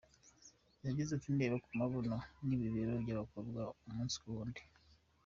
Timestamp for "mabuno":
1.79-2.17